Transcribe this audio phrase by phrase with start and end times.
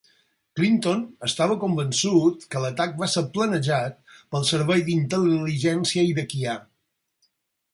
[0.59, 3.99] Clinton estava convençut que l'atac va ser planejat
[4.33, 6.57] pel servei d'intel·ligència iraquià.